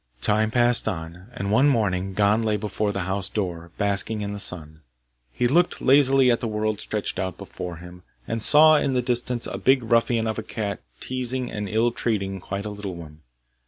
[0.23, 4.39] Time passed on, and one morning Gon lay before the house door, basking in the
[4.39, 4.81] sun.
[5.31, 9.45] He looked lazily at the world stretched out before him, and saw in the distance
[9.45, 13.21] a big ruffian of a cat teasing and ill treating quite a little one.